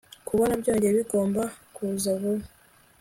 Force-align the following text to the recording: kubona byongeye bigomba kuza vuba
kubona 0.27 0.53
byongeye 0.61 0.91
bigomba 0.99 1.41
kuza 1.75 2.09
vuba 2.21 2.45